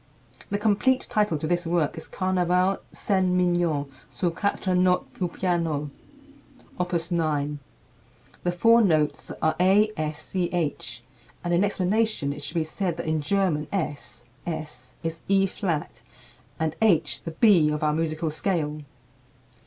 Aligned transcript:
The 0.49 0.57
complete 0.57 1.05
title 1.11 1.37
to 1.37 1.45
this 1.45 1.67
work 1.67 1.95
is 1.95 2.07
"Carnaval 2.07 2.79
Scènes 2.91 3.31
Mignonnes 3.35 3.85
sur 4.09 4.31
Quatre 4.31 4.73
Notes 4.73 5.05
pour 5.13 5.29
Piano, 5.29 5.91
Op. 6.79 6.91
9." 7.11 7.59
The 8.41 8.51
four 8.51 8.81
notes 8.81 9.31
are 9.43 9.55
A 9.59 9.91
S 9.95 10.19
C 10.19 10.49
H, 10.51 11.03
and 11.43 11.53
in 11.53 11.63
explanation 11.63 12.33
it 12.33 12.41
should 12.41 12.55
be 12.55 12.63
said 12.63 12.97
that 12.97 13.05
in 13.05 13.21
German 13.21 13.67
S 13.71 14.25
(es) 14.47 14.95
is 15.03 15.21
E 15.27 15.45
flat, 15.45 16.01
and 16.59 16.75
H 16.81 17.21
the 17.21 17.29
B 17.29 17.69
of 17.69 17.83
our 17.83 17.93
musical 17.93 18.31
scale. 18.31 18.81